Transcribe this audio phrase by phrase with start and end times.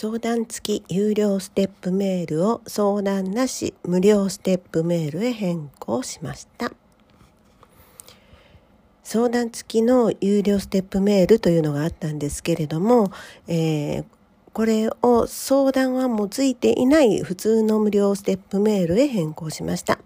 [0.00, 6.70] 相談付き有料ステップメールを相談なし無料ステップメールへ変更しました。
[9.02, 13.10] 相談付きの有料ステップメールというのがあったんですけれども、
[13.48, 14.04] えー、
[14.52, 19.98] これを相談はもうついていない普通の無料ステップメールへ変更しました。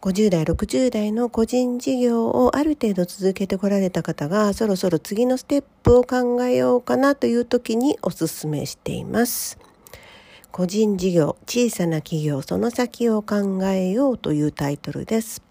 [0.00, 9.58] 50代、60代の個人事業をある程度続けてこられた方が、そろそろ次のステップを考えようかなという時にお勧めしています。
[10.52, 15.42] 個人事業、小さな企業、その先を考えようというタイトルです。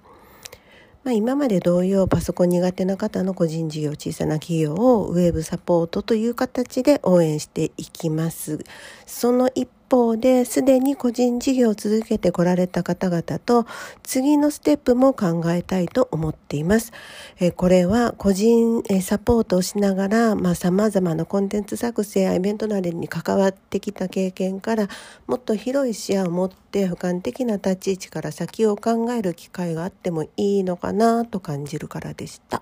[1.04, 8.60] まあ、今まで同様パソコン苦手な方の個人事業小さな企業をウェブサポートという形で応援していきます。
[9.06, 13.66] その一方ですでに個人事業を続けてこられた方々と
[14.04, 16.92] 次のステップも考えたいと思っています。
[17.40, 24.88] えこれは個人サポートをしながら、まあ、様々なコンテンツ作成やイベントなどに関わってきた経験から
[25.26, 32.62] もっと広い視野を持って俯瞰的な立ち位置から先を考える機会があってもいいのかなと感じるからでした。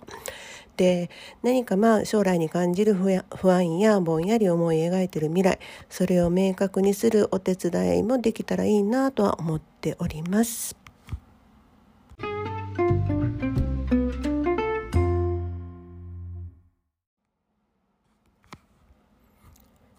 [0.76, 1.10] で
[1.44, 5.60] 何かまあ将来に感じる不安やぼんやり思い描いてる未来
[5.90, 10.76] それを明確にするお手伝いもできたらいいなとは思っております。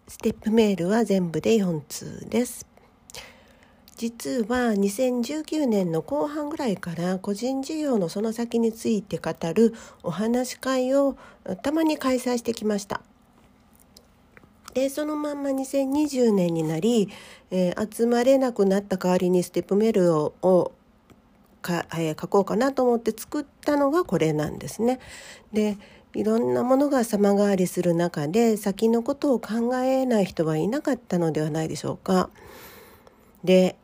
[0.07, 2.65] ステップメールは全部で4通です。
[3.97, 11.17] 実は2019年の後半ぐらいから個人事業のその先について語るお話し会を
[11.63, 13.01] たまに開催してきました。
[14.75, 17.09] でそのまんま2020年になり、
[17.49, 20.73] えー、集まれなくなった代わりにステップメールをを
[21.63, 24.99] か、えー、書こうかなと思って作ったのがこれなんですね。
[25.51, 25.79] で
[26.13, 32.29] いろんなものが様変わりする中で先のことを考えない人はいなかったのではないでしょうか。
[33.43, 33.75] で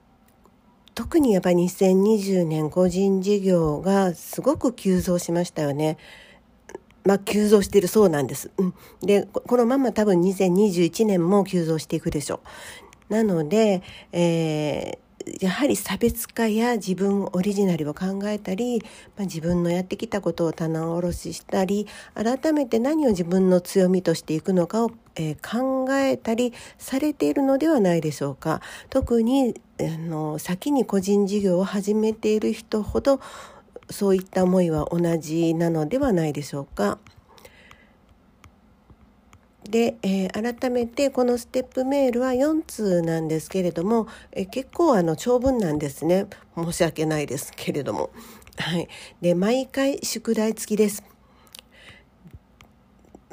[1.13, 6.00] 特にやっぱり2020年個人事業がすごく急増しましたよね。
[7.03, 8.50] まあ、急増しているそうなんです。
[8.57, 12.40] うん、で、このまま多分2021年も急増していくでしょ
[13.09, 13.13] う。
[13.13, 14.97] なので、え
[15.40, 18.79] やはり差別化や自分オリジナルを考えたり、
[19.16, 28.62] まあ、自分のやってきたことを棚卸ししたり改めて何を自分の強みとしていくのかを、えー、考えたりされているのではないでしょうか。
[28.90, 29.53] 特に
[29.89, 33.19] あの先に個人事業を始めている人ほど
[33.89, 36.99] そういった思いは同じなのではないでしょうか。
[39.69, 48.11] で、えー、改めてこのステップメールは4通なんですけれども、えー、結構あの長文なんですね申し訳ないですけれども、
[48.57, 48.88] はい、
[49.22, 51.12] で毎回宿題付きです。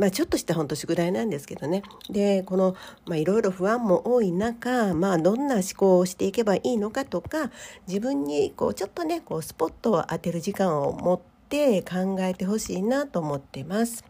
[0.01, 2.75] まあ、ちょっとした本当宿題なんですけどねでこの、
[3.15, 7.51] いろいろ不安も多い中、まあ、どんな思考をしていけばいいのかとか
[7.87, 14.03] 自分にこうちょっとねこうスポットを当てる時間を持って考えてほしいなと思ってます。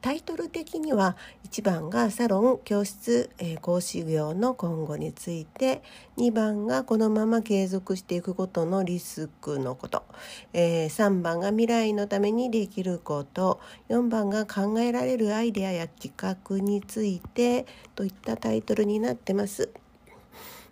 [0.00, 1.16] タイトル的には
[1.48, 5.82] 1番がサロン教室、えー、講師業の今後について
[6.16, 10.04] 2番がこのまま継続していくことのリスクのこと、
[10.52, 19.70] えー、3番が未来のためにできること4番が考えられるアイデアや企画についてといったタイトルになってます。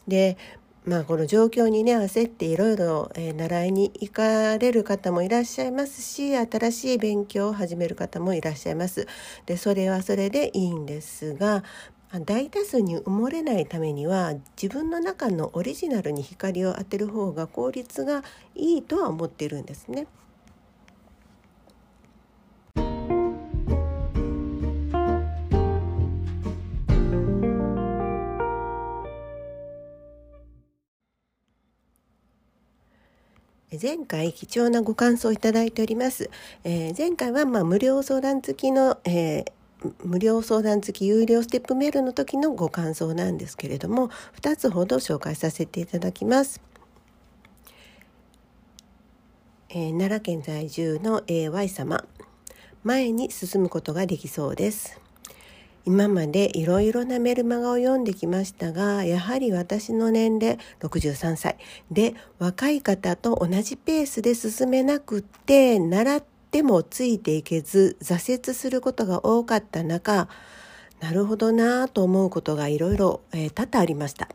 [0.09, 0.37] で
[0.87, 9.09] まあ、この状況にね焦っていろいろ習いに行かれる方もいらっしゃいますし新しい勉強を始める方もいらっしゃいます。
[9.47, 11.65] でそれはそれでいいんですが
[12.25, 18.23] 大多数に埋もれないためには自分の中のオリジナルに光を当てる方が効率が
[18.55, 20.06] いいとは思っているんですね。
[33.81, 36.31] 前回貴重なご感想をいただいております。
[36.64, 39.52] えー、前回はま無料相談付きの、えー
[40.02, 44.08] 無料相談付き有料ステップメールの時のご感想なんですけれども
[44.40, 46.62] 2つほど紹介させていただきます。
[49.69, 52.05] ええー、奈良県在住の AY 様
[52.84, 55.00] 前に進むことができそうです
[55.87, 61.56] 今までいろいろなメルマガを読んできましたがやはり私の年齢63歳。
[61.91, 70.29] で若い方と同じペースで進めなくて習ってもついていけず挫折することが多かった中
[71.00, 73.21] なるほどなぁと思うことがいろいろ
[73.55, 74.29] 多々ありました。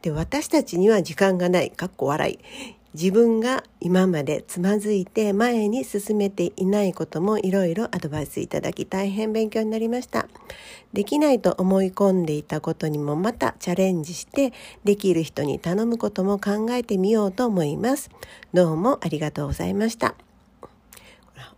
[0.00, 1.70] で私たちには時間がない。
[1.70, 2.38] かっこ笑い。
[2.94, 10.28] 自分が今までつまずいて前に進めていないこともいろいろアドバイスいただき大変勉強になりました。
[10.92, 14.52] できないと思い込んでいたことにもまたチャレンジして
[14.84, 18.10] できる人に頼むことも考えてみようと思います。
[18.52, 20.14] どうもありがとうございました。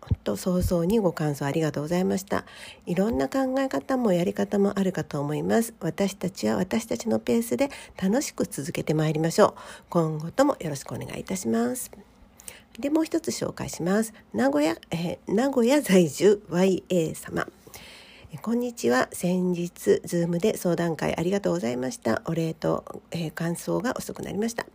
[0.00, 2.44] 本当早々にご感想ありがとうございました。
[2.86, 5.74] いろんな考え方もやり方もあるかと思います。
[5.80, 9.54] 私たちは私たちのペースで楽しく続けてまいりましょう。
[9.90, 11.90] 今後ともよろしくお願いいたします。
[12.78, 14.12] でもう一つ紹介します。
[14.32, 17.46] 名古屋、えー、名古屋在住 YA 様。
[18.42, 19.08] こんにちは。
[19.12, 22.22] 先日ズームで相談会ありがとうございました。
[22.26, 24.66] お礼と、えー、感想が遅くなりました。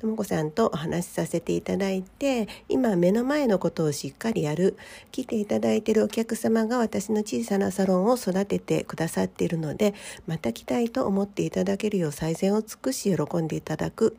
[0.00, 4.76] とも子さんとお話しさせていただいて今目の前のことをしっかりやる。
[5.12, 9.94] 来ていただいているお客様が私の小さなサロンを育ててくださっているので
[10.26, 14.16] また来たいと思っていただけるよう最善を尽くし喜んでいただく。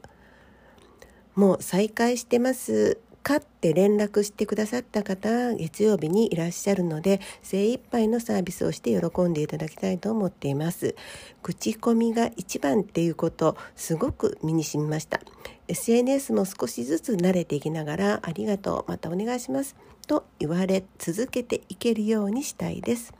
[1.35, 2.99] もう再開してます。
[3.23, 10.95] かって連絡してくださった方月曜日にいらっしゃるので精一杯のサービスをして喜んでいただきたいと思っています。
[11.43, 15.21] 口コミが一番っていうことすごく身に染みました。
[15.67, 19.75] SNS も少しずつ慣れていきながらありがとうまたお願いします
[20.07, 23.13] と言われ続けていけるようにしたいです。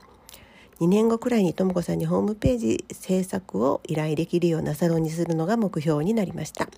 [0.80, 6.68] 2年後くらいにとも子さんにホームページ制作を依頼できるようなサロンにするのが目標になりました。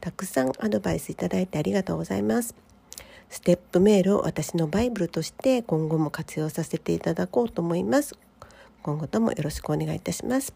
[0.00, 2.54] たくさんアドバイスいただいてありがとうございます。
[3.30, 8.16] ステップメールを私のバイブルとして今後も活用させていただこうと思います。
[8.82, 10.54] 今後ともよろしくお願いいたします。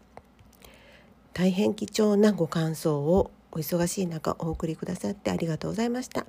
[1.33, 6.25] 大変貴重なご感想をお忙しい中お送りくださってありがとうございました。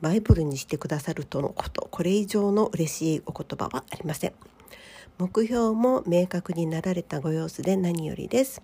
[0.00, 4.32] バイブルにしてくださるとのことこれ以上の嬉しいお言葉はありません。
[5.18, 8.62] 目標も明確になられたご様子で何よりです。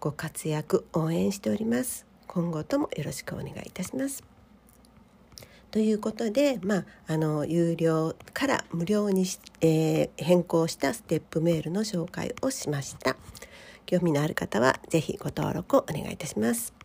[0.00, 2.06] ご活躍応援しております。
[2.26, 4.22] 今後ともよろしくお願いいたします。
[5.70, 13.16] ということで、まあ、あの有料から無料にしえー、変更したステップメールの紹介をしました。
[13.86, 16.77] 興味のある方は是非ご登録をお願いいたします。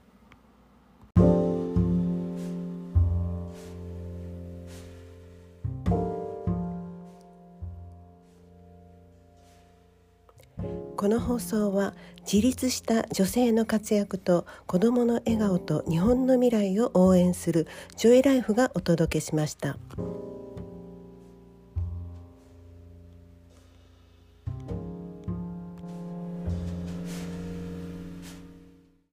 [11.03, 17.67] この放送は自立した女性の活躍と子どもの笑顔と日本の未来を応援する
[17.97, 19.75] ジョイライフがお届けしました。